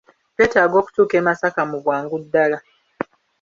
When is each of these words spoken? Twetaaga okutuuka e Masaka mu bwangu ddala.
Twetaaga 0.35 0.75
okutuuka 0.81 1.15
e 1.19 1.23
Masaka 1.27 1.61
mu 1.69 1.77
bwangu 1.83 2.15
ddala. 2.23 2.57